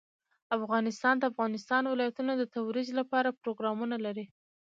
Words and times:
افغانستان 0.57 1.15
د 1.17 1.21
د 1.23 1.29
افغانستان 1.31 1.83
ولايتونه 1.87 2.31
د 2.37 2.43
ترویج 2.53 2.89
لپاره 2.99 3.37
پروګرامونه 3.41 3.95
لري. 4.05 4.25